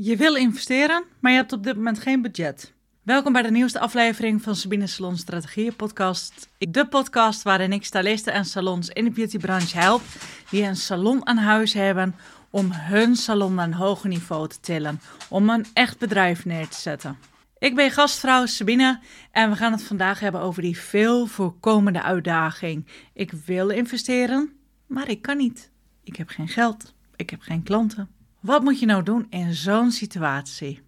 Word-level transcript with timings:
Je 0.00 0.16
wil 0.16 0.34
investeren, 0.34 1.04
maar 1.20 1.32
je 1.32 1.38
hebt 1.38 1.52
op 1.52 1.62
dit 1.62 1.76
moment 1.76 1.98
geen 1.98 2.22
budget. 2.22 2.72
Welkom 3.02 3.32
bij 3.32 3.42
de 3.42 3.50
nieuwste 3.50 3.80
aflevering 3.80 4.42
van 4.42 4.56
Sabine 4.56 4.86
Salon 4.86 5.16
Strategieën 5.16 5.76
podcast. 5.76 6.48
De 6.58 6.86
podcast 6.86 7.42
waarin 7.42 7.72
ik 7.72 7.84
stylisten 7.84 8.32
en 8.32 8.44
salons 8.44 8.88
in 8.88 9.04
de 9.04 9.10
beautybranche 9.10 9.78
help 9.78 10.02
die 10.50 10.62
een 10.62 10.76
salon 10.76 11.26
aan 11.26 11.36
huis 11.36 11.72
hebben 11.72 12.14
om 12.50 12.68
hun 12.72 13.16
salon 13.16 13.54
naar 13.54 13.66
een 13.66 13.74
hoger 13.74 14.08
niveau 14.08 14.48
te 14.48 14.60
tillen, 14.60 15.00
om 15.28 15.50
een 15.50 15.66
echt 15.72 15.98
bedrijf 15.98 16.44
neer 16.44 16.68
te 16.68 16.80
zetten. 16.80 17.18
Ik 17.58 17.74
ben 17.74 17.90
gastvrouw 17.90 18.46
Sabine 18.46 19.00
en 19.32 19.50
we 19.50 19.56
gaan 19.56 19.72
het 19.72 19.82
vandaag 19.82 20.20
hebben 20.20 20.40
over 20.40 20.62
die 20.62 20.78
veel 20.78 21.26
voorkomende 21.26 22.02
uitdaging. 22.02 22.86
Ik 23.12 23.32
wil 23.32 23.68
investeren, 23.68 24.52
maar 24.86 25.08
ik 25.08 25.22
kan 25.22 25.36
niet. 25.36 25.70
Ik 26.04 26.16
heb 26.16 26.28
geen 26.28 26.48
geld, 26.48 26.94
ik 27.16 27.30
heb 27.30 27.40
geen 27.40 27.62
klanten. 27.62 28.17
Wat 28.40 28.62
moet 28.62 28.80
je 28.80 28.86
nou 28.86 29.02
doen 29.02 29.26
in 29.30 29.54
zo'n 29.54 29.90
situatie? 29.90 30.80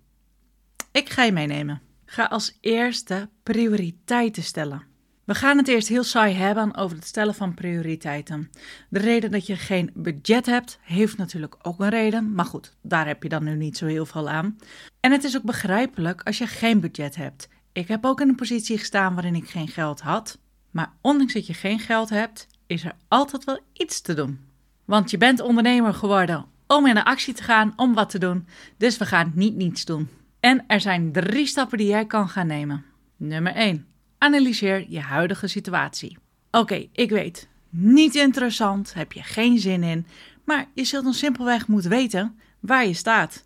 Ik 0.92 1.10
ga 1.10 1.22
je 1.22 1.32
meenemen. 1.32 1.80
Ga 2.04 2.24
als 2.24 2.58
eerste 2.60 3.28
prioriteiten 3.42 4.42
stellen. 4.42 4.82
We 5.24 5.34
gaan 5.34 5.56
het 5.56 5.68
eerst 5.68 5.88
heel 5.88 6.04
saai 6.04 6.34
hebben 6.34 6.76
over 6.76 6.96
het 6.96 7.06
stellen 7.06 7.34
van 7.34 7.54
prioriteiten. 7.54 8.50
De 8.88 8.98
reden 8.98 9.30
dat 9.30 9.46
je 9.46 9.56
geen 9.56 9.90
budget 9.94 10.46
hebt, 10.46 10.78
heeft 10.82 11.16
natuurlijk 11.16 11.56
ook 11.62 11.80
een 11.80 11.88
reden. 11.88 12.34
Maar 12.34 12.44
goed, 12.44 12.76
daar 12.82 13.06
heb 13.06 13.22
je 13.22 13.28
dan 13.28 13.44
nu 13.44 13.54
niet 13.54 13.76
zo 13.76 13.86
heel 13.86 14.06
veel 14.06 14.28
aan. 14.28 14.58
En 15.00 15.12
het 15.12 15.24
is 15.24 15.36
ook 15.36 15.42
begrijpelijk 15.42 16.22
als 16.22 16.38
je 16.38 16.46
geen 16.46 16.80
budget 16.80 17.16
hebt. 17.16 17.48
Ik 17.72 17.88
heb 17.88 18.04
ook 18.04 18.20
in 18.20 18.28
een 18.28 18.34
positie 18.34 18.78
gestaan 18.78 19.14
waarin 19.14 19.34
ik 19.34 19.48
geen 19.48 19.68
geld 19.68 20.00
had. 20.00 20.38
Maar 20.70 20.92
ondanks 21.00 21.32
dat 21.32 21.46
je 21.46 21.54
geen 21.54 21.78
geld 21.78 22.10
hebt, 22.10 22.46
is 22.66 22.84
er 22.84 22.96
altijd 23.08 23.44
wel 23.44 23.60
iets 23.72 24.00
te 24.00 24.14
doen. 24.14 24.40
Want 24.84 25.10
je 25.10 25.18
bent 25.18 25.40
ondernemer 25.40 25.94
geworden 25.94 26.58
om 26.76 26.86
in 26.86 26.94
de 26.94 27.04
actie 27.04 27.34
te 27.34 27.42
gaan, 27.42 27.72
om 27.76 27.94
wat 27.94 28.10
te 28.10 28.18
doen. 28.18 28.46
Dus 28.76 28.98
we 28.98 29.06
gaan 29.06 29.32
niet 29.34 29.54
niets 29.54 29.84
doen. 29.84 30.08
En 30.40 30.64
er 30.66 30.80
zijn 30.80 31.12
drie 31.12 31.46
stappen 31.46 31.78
die 31.78 31.86
jij 31.86 32.06
kan 32.06 32.28
gaan 32.28 32.46
nemen. 32.46 32.84
Nummer 33.16 33.54
1. 33.54 33.86
Analyseer 34.18 34.86
je 34.88 35.00
huidige 35.00 35.46
situatie. 35.46 36.18
Oké, 36.50 36.88
ik 36.92 37.10
weet, 37.10 37.48
niet 37.70 38.14
interessant, 38.14 38.94
heb 38.94 39.12
je 39.12 39.22
geen 39.22 39.58
zin 39.58 39.82
in, 39.82 40.06
maar 40.44 40.66
je 40.74 40.84
zult 40.84 41.04
dan 41.04 41.14
simpelweg 41.14 41.66
moeten 41.66 41.90
weten 41.90 42.38
waar 42.60 42.86
je 42.86 42.94
staat. 42.94 43.44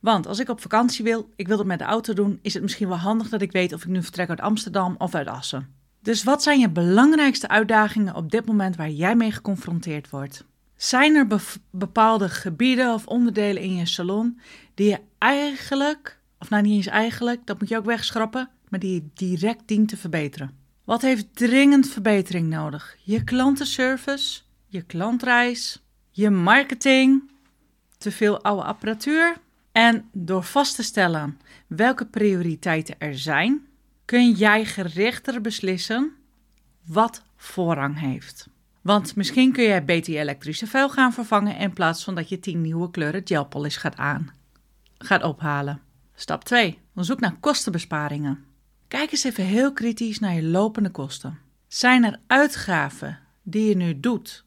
Want 0.00 0.26
als 0.26 0.38
ik 0.38 0.48
op 0.48 0.60
vakantie 0.60 1.04
wil, 1.04 1.30
ik 1.36 1.48
wil 1.48 1.58
het 1.58 1.66
met 1.66 1.78
de 1.78 1.84
auto 1.84 2.12
doen, 2.12 2.38
is 2.42 2.54
het 2.54 2.62
misschien 2.62 2.88
wel 2.88 2.96
handig 2.96 3.28
dat 3.28 3.42
ik 3.42 3.52
weet 3.52 3.72
of 3.72 3.82
ik 3.82 3.88
nu 3.88 4.02
vertrek 4.02 4.28
uit 4.28 4.40
Amsterdam 4.40 4.94
of 4.98 5.14
uit 5.14 5.28
Assen. 5.28 5.74
Dus 6.02 6.24
wat 6.24 6.42
zijn 6.42 6.60
je 6.60 6.70
belangrijkste 6.70 7.48
uitdagingen 7.48 8.14
op 8.14 8.30
dit 8.30 8.46
moment 8.46 8.76
waar 8.76 8.90
jij 8.90 9.16
mee 9.16 9.32
geconfronteerd 9.32 10.10
wordt? 10.10 10.44
Zijn 10.76 11.14
er 11.14 11.26
bepaalde 11.70 12.28
gebieden 12.28 12.94
of 12.94 13.06
onderdelen 13.06 13.62
in 13.62 13.74
je 13.74 13.86
salon 13.86 14.40
die 14.74 14.88
je 14.88 15.00
eigenlijk, 15.18 16.18
of 16.38 16.50
nou 16.50 16.62
niet 16.62 16.76
eens 16.76 16.86
eigenlijk, 16.86 17.46
dat 17.46 17.58
moet 17.58 17.68
je 17.68 17.76
ook 17.76 17.84
wegschrappen, 17.84 18.50
maar 18.68 18.80
die 18.80 18.94
je 18.94 19.08
direct 19.14 19.68
dient 19.68 19.88
te 19.88 19.96
verbeteren? 19.96 20.56
Wat 20.84 21.02
heeft 21.02 21.36
dringend 21.36 21.88
verbetering 21.88 22.48
nodig? 22.48 22.96
Je 23.02 23.24
klantenservice, 23.24 24.40
je 24.66 24.82
klantreis, 24.82 25.82
je 26.10 26.30
marketing, 26.30 27.30
te 27.98 28.10
veel 28.10 28.42
oude 28.42 28.62
apparatuur. 28.62 29.36
En 29.72 30.08
door 30.12 30.42
vast 30.42 30.76
te 30.76 30.82
stellen 30.82 31.40
welke 31.66 32.06
prioriteiten 32.06 32.94
er 32.98 33.18
zijn, 33.18 33.66
kun 34.04 34.32
jij 34.32 34.64
gerichter 34.64 35.40
beslissen 35.40 36.12
wat 36.84 37.22
voorrang 37.36 38.00
heeft. 38.00 38.48
Want 38.86 39.16
misschien 39.16 39.52
kun 39.52 39.64
jij 39.64 39.84
beter 39.84 40.12
je 40.12 40.18
elektrische 40.18 40.66
vuil 40.66 40.90
gaan 40.90 41.12
vervangen 41.12 41.56
in 41.56 41.72
plaats 41.72 42.04
van 42.04 42.14
dat 42.14 42.28
je 42.28 42.38
10 42.38 42.60
nieuwe 42.60 42.90
kleuren 42.90 43.20
gelpolish 43.24 43.78
gaat 43.78 43.96
aan. 43.96 44.32
Gaat 44.98 45.22
ophalen. 45.22 45.80
Stap 46.14 46.44
2. 46.44 46.78
Zoek 46.94 47.20
naar 47.20 47.36
kostenbesparingen. 47.40 48.44
Kijk 48.88 49.12
eens 49.12 49.24
even 49.24 49.44
heel 49.44 49.72
kritisch 49.72 50.18
naar 50.18 50.34
je 50.34 50.42
lopende 50.42 50.90
kosten. 50.90 51.38
Zijn 51.68 52.04
er 52.04 52.20
uitgaven 52.26 53.18
die 53.42 53.68
je 53.68 53.76
nu 53.76 54.00
doet? 54.00 54.44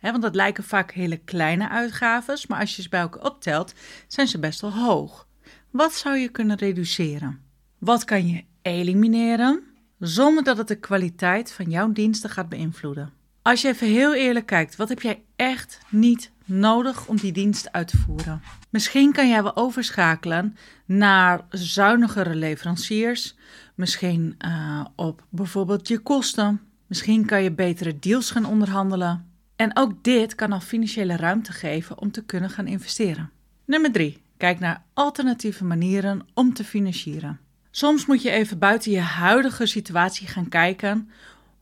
want 0.00 0.22
dat 0.22 0.34
lijken 0.34 0.64
vaak 0.64 0.92
hele 0.92 1.16
kleine 1.16 1.68
uitgaven, 1.68 2.38
maar 2.48 2.60
als 2.60 2.76
je 2.76 2.82
ze 2.82 2.88
bij 2.88 3.00
elkaar 3.00 3.24
optelt, 3.24 3.74
zijn 4.06 4.28
ze 4.28 4.38
best 4.38 4.60
wel 4.60 4.72
hoog. 4.72 5.26
Wat 5.70 5.94
zou 5.94 6.16
je 6.16 6.28
kunnen 6.28 6.56
reduceren? 6.56 7.40
Wat 7.78 8.04
kan 8.04 8.28
je 8.28 8.44
elimineren 8.62 9.62
zonder 9.98 10.44
dat 10.44 10.58
het 10.58 10.68
de 10.68 10.78
kwaliteit 10.78 11.52
van 11.52 11.70
jouw 11.70 11.92
diensten 11.92 12.30
gaat 12.30 12.48
beïnvloeden? 12.48 13.17
Als 13.48 13.60
je 13.60 13.68
even 13.68 13.86
heel 13.86 14.14
eerlijk 14.14 14.46
kijkt, 14.46 14.76
wat 14.76 14.88
heb 14.88 15.00
jij 15.00 15.22
echt 15.36 15.78
niet 15.88 16.30
nodig 16.44 17.06
om 17.06 17.16
die 17.16 17.32
dienst 17.32 17.72
uit 17.72 17.88
te 17.88 17.96
voeren? 17.96 18.42
Misschien 18.70 19.12
kan 19.12 19.28
jij 19.28 19.42
wel 19.42 19.56
overschakelen 19.56 20.56
naar 20.84 21.44
zuinigere 21.50 22.34
leveranciers. 22.34 23.36
Misschien 23.74 24.36
uh, 24.46 24.84
op 24.94 25.22
bijvoorbeeld 25.28 25.88
je 25.88 25.98
kosten. 25.98 26.60
Misschien 26.86 27.26
kan 27.26 27.42
je 27.42 27.52
betere 27.52 27.98
deals 27.98 28.30
gaan 28.30 28.44
onderhandelen. 28.44 29.30
En 29.56 29.76
ook 29.76 30.04
dit 30.04 30.34
kan 30.34 30.52
al 30.52 30.60
financiële 30.60 31.16
ruimte 31.16 31.52
geven 31.52 31.98
om 31.98 32.10
te 32.10 32.24
kunnen 32.24 32.50
gaan 32.50 32.66
investeren. 32.66 33.30
Nummer 33.64 33.92
3. 33.92 34.22
Kijk 34.36 34.58
naar 34.58 34.82
alternatieve 34.94 35.64
manieren 35.64 36.26
om 36.34 36.54
te 36.54 36.64
financieren. 36.64 37.40
Soms 37.70 38.06
moet 38.06 38.22
je 38.22 38.30
even 38.30 38.58
buiten 38.58 38.90
je 38.90 39.00
huidige 39.00 39.66
situatie 39.66 40.26
gaan 40.26 40.48
kijken 40.48 41.10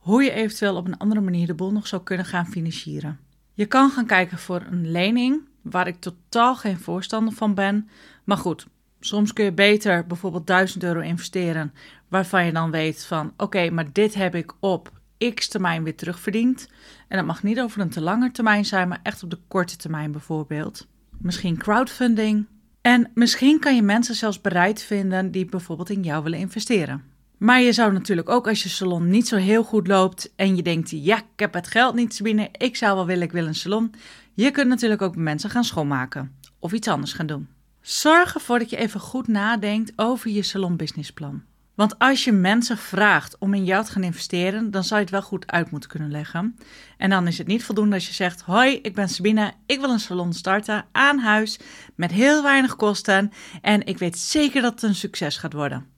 hoe 0.06 0.22
je 0.22 0.30
eventueel 0.30 0.76
op 0.76 0.86
een 0.86 0.96
andere 0.96 1.20
manier 1.20 1.46
de 1.46 1.54
boel 1.54 1.72
nog 1.72 1.86
zou 1.86 2.02
kunnen 2.02 2.26
gaan 2.26 2.46
financieren. 2.46 3.18
Je 3.54 3.66
kan 3.66 3.90
gaan 3.90 4.06
kijken 4.06 4.38
voor 4.38 4.62
een 4.70 4.90
lening, 4.90 5.48
waar 5.62 5.86
ik 5.86 6.00
totaal 6.00 6.56
geen 6.56 6.78
voorstander 6.78 7.34
van 7.34 7.54
ben. 7.54 7.88
Maar 8.24 8.36
goed, 8.36 8.66
soms 9.00 9.32
kun 9.32 9.44
je 9.44 9.52
beter 9.52 10.06
bijvoorbeeld 10.06 10.46
1000 10.46 10.84
euro 10.84 11.00
investeren, 11.00 11.72
waarvan 12.08 12.44
je 12.44 12.52
dan 12.52 12.70
weet 12.70 13.04
van 13.04 13.32
oké, 13.36 13.70
maar 13.70 13.92
dit 13.92 14.14
heb 14.14 14.34
ik 14.34 14.52
op 14.60 14.92
x 15.34 15.48
termijn 15.48 15.82
weer 15.82 15.96
terugverdiend. 15.96 16.68
En 17.08 17.16
dat 17.16 17.26
mag 17.26 17.42
niet 17.42 17.60
over 17.60 17.80
een 17.80 17.90
te 17.90 18.00
lange 18.00 18.30
termijn 18.30 18.64
zijn, 18.64 18.88
maar 18.88 19.00
echt 19.02 19.22
op 19.22 19.30
de 19.30 19.38
korte 19.48 19.76
termijn 19.76 20.12
bijvoorbeeld. 20.12 20.86
Misschien 21.18 21.56
crowdfunding. 21.56 22.46
En 22.80 23.10
misschien 23.14 23.60
kan 23.60 23.74
je 23.74 23.82
mensen 23.82 24.14
zelfs 24.14 24.40
bereid 24.40 24.82
vinden 24.82 25.30
die 25.30 25.44
bijvoorbeeld 25.44 25.90
in 25.90 26.02
jou 26.02 26.22
willen 26.22 26.38
investeren. 26.38 27.15
Maar 27.36 27.60
je 27.60 27.72
zou 27.72 27.92
natuurlijk 27.92 28.28
ook 28.28 28.48
als 28.48 28.62
je 28.62 28.68
salon 28.68 29.08
niet 29.08 29.28
zo 29.28 29.36
heel 29.36 29.64
goed 29.64 29.86
loopt 29.86 30.32
en 30.36 30.56
je 30.56 30.62
denkt, 30.62 30.90
ja, 30.90 31.16
ik 31.16 31.24
heb 31.36 31.54
het 31.54 31.66
geld 31.66 31.94
niet 31.94 32.20
binnen, 32.22 32.48
ik 32.52 32.76
zou 32.76 32.94
wel 32.96 33.06
willen, 33.06 33.22
ik 33.22 33.32
wil 33.32 33.46
een 33.46 33.54
salon. 33.54 33.94
Je 34.34 34.50
kunt 34.50 34.68
natuurlijk 34.68 35.02
ook 35.02 35.16
mensen 35.16 35.50
gaan 35.50 35.64
schoonmaken 35.64 36.36
of 36.58 36.72
iets 36.72 36.88
anders 36.88 37.12
gaan 37.12 37.26
doen. 37.26 37.48
Zorg 37.80 38.34
ervoor 38.34 38.58
dat 38.58 38.70
je 38.70 38.76
even 38.76 39.00
goed 39.00 39.28
nadenkt 39.28 39.92
over 39.96 40.30
je 40.30 40.42
salonbusinessplan. 40.42 41.42
Want 41.74 41.98
als 41.98 42.24
je 42.24 42.32
mensen 42.32 42.78
vraagt 42.78 43.38
om 43.38 43.54
in 43.54 43.64
jou 43.64 43.84
te 43.84 43.92
gaan 43.92 44.02
investeren, 44.02 44.70
dan 44.70 44.84
zou 44.84 44.94
je 44.94 45.04
het 45.04 45.14
wel 45.14 45.22
goed 45.22 45.46
uit 45.46 45.70
moeten 45.70 45.90
kunnen 45.90 46.10
leggen. 46.10 46.56
En 46.96 47.10
dan 47.10 47.26
is 47.26 47.38
het 47.38 47.46
niet 47.46 47.64
voldoende 47.64 47.94
als 47.94 48.06
je 48.06 48.14
zegt: 48.14 48.40
Hoi, 48.40 48.78
ik 48.82 48.94
ben 48.94 49.08
Sabine, 49.08 49.52
ik 49.66 49.80
wil 49.80 49.90
een 49.90 50.00
salon 50.00 50.32
starten 50.32 50.84
aan 50.92 51.18
huis 51.18 51.58
met 51.94 52.10
heel 52.10 52.42
weinig 52.42 52.76
kosten 52.76 53.32
en 53.62 53.86
ik 53.86 53.98
weet 53.98 54.18
zeker 54.18 54.62
dat 54.62 54.72
het 54.72 54.82
een 54.82 54.94
succes 54.94 55.36
gaat 55.36 55.52
worden 55.52 55.95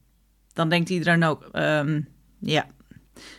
dan 0.58 0.68
denkt 0.68 0.90
iedereen 0.90 1.24
ook, 1.24 1.48
ehm, 1.52 2.00
ja. 2.38 2.66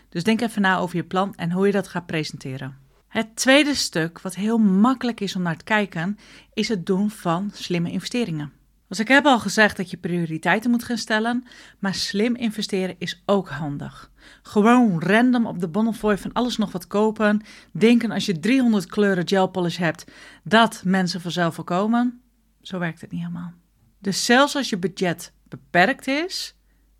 Dus 0.09 0.24
denk 0.24 0.41
even 0.41 0.62
na 0.62 0.78
over 0.78 0.96
je 0.96 1.03
plan 1.03 1.35
en 1.35 1.52
hoe 1.52 1.66
je 1.66 1.72
dat 1.72 1.88
gaat 1.88 2.06
presenteren. 2.06 2.78
Het 3.07 3.35
tweede 3.35 3.75
stuk, 3.75 4.22
wat 4.22 4.35
heel 4.35 4.57
makkelijk 4.57 5.19
is 5.19 5.35
om 5.35 5.41
naar 5.41 5.58
te 5.58 5.63
kijken, 5.63 6.18
is 6.53 6.68
het 6.68 6.85
doen 6.85 7.09
van 7.09 7.52
slimme 7.53 7.91
investeringen. 7.91 8.52
Dus 8.88 9.00
ik 9.00 9.08
heb 9.08 9.25
al 9.25 9.40
gezegd 9.40 9.78
dat 9.78 9.90
je 9.90 9.97
prioriteiten 9.97 10.72
moet 10.72 10.84
gaan 10.84 10.97
stellen, 10.97 11.46
maar 11.79 11.94
slim 11.96 12.35
investeren 12.35 12.96
is 12.97 13.24
ook 13.25 13.50
handig. 13.50 14.12
Gewoon 14.41 15.02
random 15.02 15.46
op 15.46 15.59
de 15.59 15.68
Bonnefoy 15.68 16.18
van 16.18 16.34
alles 16.34 16.58
nog 16.58 16.72
wat 16.72 16.88
kopen, 16.88 17.41
denken 17.72 18.12
als 18.12 18.25
je 18.25 18.40
300 18.40 18.85
kleuren 18.85 19.28
gel 19.28 19.47
polish 19.47 19.78
hebt 19.78 20.06
dat 20.44 20.81
mensen 20.85 21.22
vanzelf 21.22 21.56
voorkomen. 21.56 22.22
Zo 22.62 22.79
werkt 22.79 23.02
het 23.02 23.12
niet 23.12 23.22
helemaal. 23.22 23.53
Dus 24.00 24.25
zelfs 24.25 24.56
als 24.56 24.69
je 24.69 24.78
budget 24.78 25.34
beperkt 25.49 26.08
is, 26.08 26.55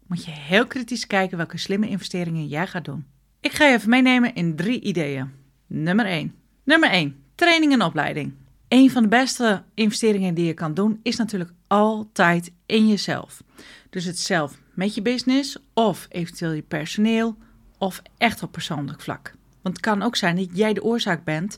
moet 0.10 0.26
je 0.26 0.32
heel 0.32 0.68
kritisch 0.68 1.08
kijken 1.08 1.38
welke 1.38 1.58
slimme 1.58 1.90
investeringen 1.90 2.48
jij 2.48 2.68
gaat 2.68 2.86
doen. 2.86 3.06
Ik 3.40 3.52
ga 3.52 3.66
je 3.66 3.76
even 3.76 3.90
meenemen 3.90 4.36
in 4.36 4.56
drie 4.56 4.82
ideeën. 4.82 5.32
Nummer 5.68 6.06
1. 6.06 6.36
Nummer 6.64 6.90
1. 6.90 7.24
Training 7.36 7.74
en 7.74 7.82
opleiding. 7.82 8.34
Een 8.68 8.92
van 8.92 9.04
de 9.04 9.08
beste 9.10 9.64
investeringen 9.74 10.34
die 10.34 10.46
je 10.46 10.54
kan 10.54 10.74
doen 10.74 11.00
is 11.04 11.16
natuurlijk 11.16 11.52
altijd 11.68 12.52
in 12.66 12.88
jezelf. 12.88 13.44
Dus 13.90 14.06
het 14.06 14.20
zelf 14.20 14.60
met 14.74 14.96
je 14.96 15.02
business 15.02 15.58
of 15.74 16.08
eventueel 16.10 16.52
je 16.52 16.62
personeel 16.62 17.38
of 17.78 18.02
echt 18.18 18.44
op 18.44 18.52
persoonlijk 18.52 19.02
vlak. 19.02 19.34
Want 19.62 19.76
het 19.76 19.86
kan 19.86 20.02
ook 20.02 20.16
zijn 20.16 20.36
dat 20.36 20.50
jij 20.54 20.74
de 20.74 20.84
oorzaak 20.84 21.24
bent 21.24 21.58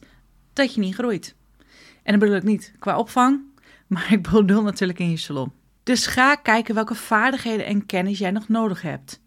dat 0.53 0.73
je 0.73 0.81
niet 0.81 0.95
groeit. 0.95 1.35
En 2.03 2.11
dan 2.11 2.19
bedoel 2.19 2.35
ik 2.35 2.43
niet 2.43 2.73
qua 2.79 2.97
opvang, 2.97 3.41
maar 3.87 4.13
ik 4.13 4.31
bedoel 4.31 4.61
natuurlijk 4.61 4.99
in 4.99 5.09
je 5.09 5.17
salon. 5.17 5.51
Dus 5.83 6.05
ga 6.05 6.35
kijken 6.35 6.75
welke 6.75 6.95
vaardigheden 6.95 7.65
en 7.65 7.85
kennis 7.85 8.19
jij 8.19 8.31
nog 8.31 8.47
nodig 8.47 8.81
hebt. 8.81 9.21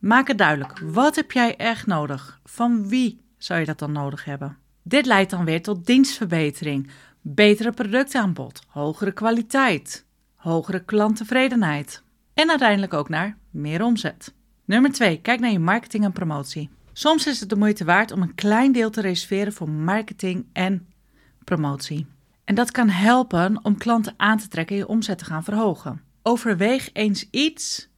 Maak 0.00 0.28
het 0.28 0.38
duidelijk. 0.38 0.78
Wat 0.78 1.16
heb 1.16 1.32
jij 1.32 1.56
echt 1.56 1.86
nodig? 1.86 2.40
Van 2.44 2.88
wie 2.88 3.20
zou 3.38 3.60
je 3.60 3.66
dat 3.66 3.78
dan 3.78 3.92
nodig 3.92 4.24
hebben? 4.24 4.58
Dit 4.82 5.06
leidt 5.06 5.30
dan 5.30 5.44
weer 5.44 5.62
tot 5.62 5.86
dienstverbetering, 5.86 6.90
betere 7.20 7.72
productaanbod, 7.72 8.62
hogere 8.66 9.12
kwaliteit, 9.12 10.06
hogere 10.34 10.84
klanttevredenheid. 10.84 12.02
En 12.34 12.48
uiteindelijk 12.48 12.94
ook 12.94 13.08
naar 13.08 13.36
meer 13.50 13.84
omzet. 13.84 14.34
Nummer 14.64 14.92
2. 14.92 15.20
Kijk 15.20 15.40
naar 15.40 15.50
je 15.50 15.58
marketing 15.58 16.04
en 16.04 16.12
promotie. 16.12 16.70
Soms 16.92 17.26
is 17.26 17.40
het 17.40 17.48
de 17.48 17.56
moeite 17.56 17.84
waard 17.84 18.12
om 18.12 18.22
een 18.22 18.34
klein 18.34 18.72
deel 18.72 18.90
te 18.90 19.00
reserveren 19.00 19.52
voor 19.52 19.70
marketing 19.70 20.46
en 20.52 20.86
promotie. 21.44 22.06
En 22.44 22.54
dat 22.54 22.70
kan 22.70 22.88
helpen 22.88 23.64
om 23.64 23.78
klanten 23.78 24.14
aan 24.16 24.38
te 24.38 24.48
trekken 24.48 24.76
en 24.76 24.82
je 24.82 24.88
omzet 24.88 25.18
te 25.18 25.24
gaan 25.24 25.44
verhogen. 25.44 26.02
Overweeg 26.22 26.90
eens 26.92 27.26
iets 27.30 27.88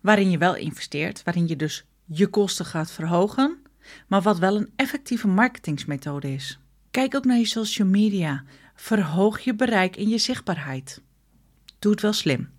waarin 0.00 0.30
je 0.30 0.38
wel 0.38 0.56
investeert, 0.56 1.22
waarin 1.22 1.48
je 1.48 1.56
dus 1.56 1.84
je 2.04 2.26
kosten 2.26 2.64
gaat 2.64 2.90
verhogen, 2.90 3.58
maar 4.06 4.22
wat 4.22 4.38
wel 4.38 4.56
een 4.56 4.70
effectieve 4.76 5.28
marketingsmethode 5.28 6.32
is. 6.32 6.58
Kijk 6.90 7.14
ook 7.14 7.24
naar 7.24 7.38
je 7.38 7.46
social 7.46 7.88
media. 7.88 8.44
Verhoog 8.74 9.40
je 9.40 9.54
bereik 9.54 9.96
en 9.96 10.08
je 10.08 10.18
zichtbaarheid. 10.18 11.02
Doe 11.78 11.92
het 11.92 12.00
wel 12.00 12.12
slim. 12.12 12.50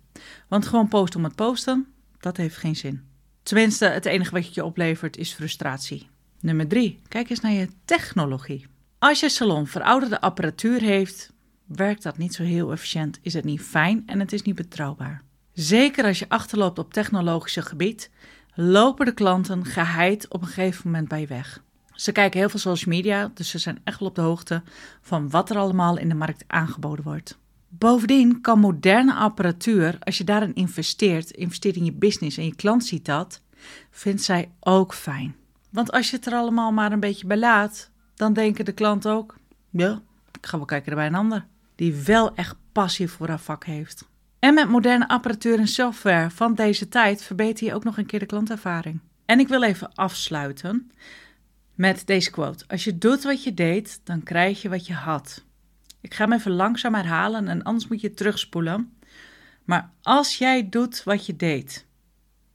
Want 0.48 0.66
gewoon 0.66 0.88
posten 0.88 1.18
om 1.18 1.24
het 1.24 1.34
posten, 1.34 1.86
dat 2.18 2.36
heeft 2.36 2.56
geen 2.56 2.76
zin. 2.76 3.02
Tenminste, 3.42 3.86
het 3.86 4.06
enige 4.06 4.30
wat 4.30 4.54
je 4.54 4.64
oplevert 4.64 5.16
is 5.16 5.32
frustratie. 5.32 6.08
Nummer 6.40 6.68
3. 6.68 7.00
Kijk 7.08 7.30
eens 7.30 7.40
naar 7.40 7.52
je 7.52 7.68
technologie. 7.84 8.66
Als 9.04 9.20
je 9.20 9.28
salon 9.28 9.66
verouderde 9.66 10.20
apparatuur 10.20 10.80
heeft, 10.80 11.32
werkt 11.66 12.02
dat 12.02 12.18
niet 12.18 12.34
zo 12.34 12.42
heel 12.42 12.72
efficiënt, 12.72 13.18
is 13.22 13.34
het 13.34 13.44
niet 13.44 13.60
fijn 13.60 14.02
en 14.06 14.20
het 14.20 14.32
is 14.32 14.42
niet 14.42 14.54
betrouwbaar. 14.54 15.22
Zeker 15.52 16.04
als 16.04 16.18
je 16.18 16.28
achterloopt 16.28 16.78
op 16.78 16.92
technologische 16.92 17.62
gebied, 17.62 18.10
lopen 18.54 19.06
de 19.06 19.14
klanten 19.14 19.64
geheid 19.64 20.28
op 20.28 20.40
een 20.40 20.46
gegeven 20.46 20.90
moment 20.90 21.08
bij 21.08 21.20
je 21.20 21.26
weg. 21.26 21.62
Ze 21.92 22.12
kijken 22.12 22.38
heel 22.38 22.48
veel 22.48 22.60
social 22.60 22.94
media, 22.94 23.30
dus 23.34 23.50
ze 23.50 23.58
zijn 23.58 23.80
echt 23.84 23.98
wel 23.98 24.08
op 24.08 24.14
de 24.14 24.20
hoogte 24.20 24.62
van 25.00 25.30
wat 25.30 25.50
er 25.50 25.56
allemaal 25.56 25.98
in 25.98 26.08
de 26.08 26.14
markt 26.14 26.44
aangeboden 26.46 27.04
wordt. 27.04 27.38
Bovendien 27.68 28.40
kan 28.40 28.58
moderne 28.58 29.14
apparatuur, 29.14 29.96
als 30.00 30.18
je 30.18 30.24
daarin 30.24 30.54
investeert, 30.54 31.30
investeert 31.30 31.76
in 31.76 31.84
je 31.84 31.92
business 31.92 32.36
en 32.36 32.44
je 32.44 32.54
klant 32.54 32.84
ziet 32.84 33.04
dat, 33.04 33.42
vindt 33.90 34.22
zij 34.22 34.50
ook 34.60 34.94
fijn. 34.94 35.36
Want 35.70 35.92
als 35.92 36.10
je 36.10 36.16
het 36.16 36.26
er 36.26 36.34
allemaal 36.34 36.72
maar 36.72 36.92
een 36.92 37.00
beetje 37.00 37.26
bij 37.26 37.38
laat, 37.38 37.92
dan 38.14 38.32
denken 38.32 38.64
de 38.64 38.72
klanten 38.72 39.12
ook: 39.12 39.36
ja, 39.70 40.02
ik 40.32 40.46
ga 40.46 40.56
wel 40.56 40.66
kijken 40.66 40.94
bij 40.94 41.06
een 41.06 41.14
ander. 41.14 41.46
Die 41.74 41.94
wel 41.94 42.34
echt 42.34 42.56
passie 42.72 43.08
voor 43.08 43.28
haar 43.28 43.40
vak 43.40 43.64
heeft. 43.64 44.08
En 44.38 44.54
met 44.54 44.68
moderne 44.68 45.08
apparatuur 45.08 45.58
en 45.58 45.68
software 45.68 46.30
van 46.30 46.54
deze 46.54 46.88
tijd 46.88 47.22
verbeter 47.22 47.66
je 47.66 47.74
ook 47.74 47.84
nog 47.84 47.98
een 47.98 48.06
keer 48.06 48.18
de 48.18 48.26
klantervaring. 48.26 49.00
En 49.24 49.38
ik 49.38 49.48
wil 49.48 49.62
even 49.62 49.94
afsluiten 49.94 50.90
met 51.74 52.06
deze 52.06 52.30
quote: 52.30 52.64
Als 52.68 52.84
je 52.84 52.98
doet 52.98 53.22
wat 53.22 53.44
je 53.44 53.54
deed, 53.54 54.00
dan 54.04 54.22
krijg 54.22 54.62
je 54.62 54.68
wat 54.68 54.86
je 54.86 54.94
had. 54.94 55.44
Ik 56.00 56.14
ga 56.14 56.24
hem 56.24 56.32
even 56.32 56.52
langzaam 56.52 56.94
herhalen 56.94 57.48
en 57.48 57.62
anders 57.62 57.88
moet 57.88 58.00
je 58.00 58.14
terugspoelen. 58.14 58.96
Maar 59.64 59.90
als 60.02 60.38
jij 60.38 60.68
doet 60.68 61.04
wat 61.04 61.26
je 61.26 61.36
deed, 61.36 61.86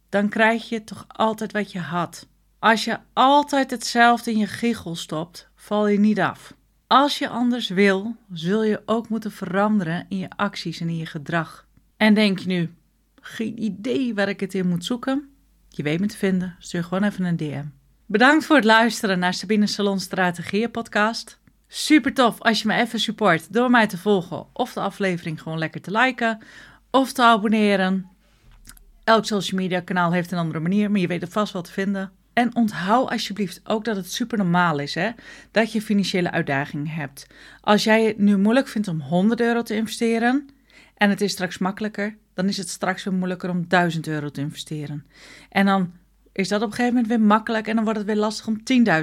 dan 0.10 0.30
krijg 0.30 0.70
je 0.70 0.84
toch 0.84 1.06
altijd 1.08 1.52
wat 1.52 1.72
je 1.72 1.80
had. 1.80 2.28
Als 2.60 2.84
je 2.84 3.00
altijd 3.14 3.72
hetzelfde 3.72 4.32
in 4.32 4.38
je 4.38 4.48
giegel 4.48 4.96
stopt, 4.96 5.50
val 5.56 5.88
je 5.88 6.00
niet 6.00 6.20
af. 6.20 6.54
Als 6.88 7.18
je 7.18 7.30
anders 7.30 7.70
wil, 7.70 8.16
zul 8.34 8.64
je 8.64 8.82
ook 8.86 9.10
moeten 9.10 9.32
veranderen 9.32 10.06
in 10.10 10.18
je 10.18 10.30
acties 10.36 10.80
en 10.80 10.90
in 10.90 10.98
je 10.98 11.06
gedrag. 11.06 11.66
En 11.98 12.14
denk 12.14 12.40
je 12.40 12.48
nu, 12.48 12.74
geen 13.22 13.64
idee 13.64 14.14
waar 14.14 14.30
ik 14.30 14.40
het 14.40 14.54
in 14.54 14.68
moet 14.68 14.86
zoeken? 14.86 15.30
Je 15.70 15.84
weet 15.84 16.00
me 16.00 16.06
te 16.06 16.18
vinden, 16.18 16.56
stuur 16.60 16.84
gewoon 16.84 17.04
even 17.04 17.26
een 17.26 17.38
DM. 17.38 17.66
Bedankt 18.06 18.46
voor 18.46 18.56
het 18.56 18.66
luisteren 18.66 19.20
naar 19.20 19.34
Sabine 19.34 19.68
Salon 19.68 20.00
Strategieën 20.00 20.72
podcast. 20.72 21.40
Super 21.68 22.14
tof 22.14 22.42
als 22.42 22.62
je 22.62 22.68
me 22.68 22.76
even 22.76 23.00
support 23.00 23.54
door 23.54 23.70
mij 23.70 23.88
te 23.88 23.98
volgen 23.98 24.46
of 24.54 24.74
de 24.74 24.80
aflevering 24.80 25.42
gewoon 25.42 25.58
lekker 25.58 25.82
te 25.82 25.92
liken 25.92 26.40
of 26.92 27.12
te 27.12 27.24
abonneren. 27.24 28.10
Elk 29.04 29.26
social 29.26 29.62
media 29.62 29.80
kanaal 29.80 30.12
heeft 30.12 30.32
een 30.32 30.38
andere 30.38 30.60
manier, 30.60 30.92
maar 30.92 31.00
je 31.00 31.08
weet 31.08 31.22
het 31.22 31.32
vast 31.32 31.54
wel 31.54 31.62
te 31.62 31.72
vinden. 31.72 32.12
En 32.40 32.56
onthoud 32.56 33.10
alsjeblieft 33.10 33.62
ook 33.64 33.86
dat 33.86 33.96
het 33.96 34.12
super 34.12 34.38
normaal 34.38 34.80
is 34.80 34.96
hè, 34.96 35.10
dat 35.52 35.72
je 35.72 35.82
financiële 35.82 36.32
uitdagingen 36.32 36.88
hebt. 36.88 37.28
Als 37.62 37.84
jij 37.84 38.04
het 38.04 38.18
nu 38.18 38.38
moeilijk 38.38 38.68
vindt 38.68 38.88
om 38.88 39.02
100 39.02 39.42
euro 39.42 39.62
te 39.62 39.76
investeren 39.76 40.50
en 40.96 41.10
het 41.10 41.22
is 41.22 41.32
straks 41.32 41.58
makkelijker, 41.58 42.18
dan 42.34 42.48
is 42.48 42.58
het 42.58 42.70
straks 42.70 43.04
weer 43.04 43.14
moeilijker 43.14 43.50
om 43.50 43.68
1000 43.68 44.08
euro 44.08 44.30
te 44.30 44.42
investeren. 44.42 45.06
En 45.50 45.66
dan 45.66 45.94
is 46.32 46.48
dat 46.48 46.62
op 46.62 46.68
een 46.68 46.74
gegeven 46.74 46.94
moment 46.94 47.12
weer 47.12 47.28
makkelijk 47.28 47.68
en 47.68 47.76
dan 47.76 47.84
wordt 47.84 48.00
het 48.00 48.08
weer 48.08 48.18
lastig 48.18 48.48
om 48.48 48.62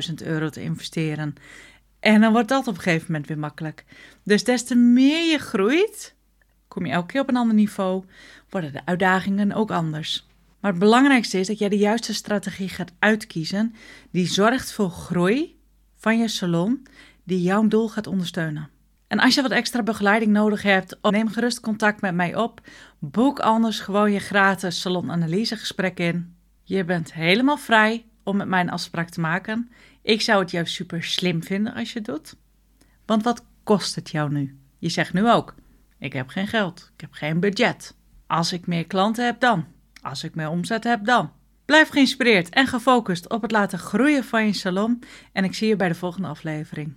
10.000 0.09 0.15
euro 0.25 0.49
te 0.49 0.63
investeren. 0.63 1.35
En 2.01 2.21
dan 2.21 2.33
wordt 2.33 2.49
dat 2.49 2.67
op 2.67 2.75
een 2.75 2.83
gegeven 2.83 3.07
moment 3.07 3.29
weer 3.29 3.39
makkelijk. 3.39 3.85
Dus 4.25 4.45
des 4.45 4.65
te 4.65 4.75
meer 4.75 5.31
je 5.31 5.39
groeit, 5.39 6.15
kom 6.69 6.87
je 6.87 6.93
elke 6.93 7.07
keer 7.07 7.21
op 7.21 7.29
een 7.29 7.37
ander 7.37 7.55
niveau, 7.55 8.05
worden 8.49 8.73
de 8.73 8.85
uitdagingen 8.85 9.53
ook 9.53 9.71
anders. 9.71 10.26
Maar 10.67 10.75
het 10.75 10.85
belangrijkste 10.85 11.39
is 11.39 11.47
dat 11.47 11.59
jij 11.59 11.69
de 11.69 11.79
juiste 11.79 12.15
strategie 12.15 12.69
gaat 12.69 12.93
uitkiezen 12.99 13.75
die 14.11 14.27
zorgt 14.27 14.73
voor 14.73 14.91
groei 14.91 15.61
van 15.97 16.19
je 16.19 16.29
salon, 16.29 16.87
die 17.25 17.43
jouw 17.43 17.69
doel 17.69 17.89
gaat 17.89 18.07
ondersteunen. 18.07 18.71
En 19.07 19.19
als 19.19 19.35
je 19.35 19.43
wat 19.43 19.51
extra 19.51 19.83
begeleiding 19.83 20.33
nodig 20.33 20.63
hebt, 20.63 20.99
neem 21.03 21.29
gerust 21.29 21.61
contact 21.61 22.01
met 22.01 22.15
mij 22.15 22.37
op. 22.37 22.61
Boek 22.99 23.39
anders 23.39 23.81
gewoon 23.81 24.13
je 24.13 24.19
gratis 24.19 24.81
salonanalysegesprek 24.81 25.99
in. 25.99 26.37
Je 26.63 26.85
bent 26.85 27.13
helemaal 27.13 27.59
vrij 27.59 28.07
om 28.23 28.37
met 28.37 28.49
mij 28.49 28.61
een 28.61 28.71
afspraak 28.71 29.09
te 29.09 29.21
maken. 29.21 29.71
Ik 30.03 30.21
zou 30.21 30.41
het 30.41 30.51
juist 30.51 30.75
super 30.75 31.03
slim 31.03 31.43
vinden 31.43 31.75
als 31.75 31.93
je 31.93 31.99
het 31.99 32.09
doet. 32.09 32.37
Want 33.05 33.23
wat 33.23 33.45
kost 33.63 33.95
het 33.95 34.11
jou 34.11 34.33
nu? 34.33 34.59
Je 34.79 34.89
zegt 34.89 35.13
nu 35.13 35.31
ook: 35.31 35.55
ik 35.99 36.13
heb 36.13 36.29
geen 36.29 36.47
geld, 36.47 36.91
ik 36.95 37.01
heb 37.01 37.13
geen 37.13 37.41
budget. 37.41 37.97
Als 38.27 38.53
ik 38.53 38.67
meer 38.67 38.87
klanten 38.87 39.25
heb 39.25 39.41
dan. 39.41 39.75
Als 40.09 40.25
ik 40.25 40.35
meer 40.35 40.49
omzet 40.49 40.85
heb 40.85 41.05
dan. 41.05 41.31
Blijf 41.65 41.89
geïnspireerd 41.89 42.49
en 42.49 42.67
gefocust 42.67 43.31
op 43.31 43.43
het 43.43 43.51
laten 43.51 43.79
groeien 43.79 44.25
van 44.25 44.47
je 44.47 44.53
salon 44.53 45.03
en 45.33 45.45
ik 45.45 45.55
zie 45.55 45.69
je 45.69 45.77
bij 45.77 45.89
de 45.89 45.95
volgende 45.95 46.29
aflevering. 46.29 46.95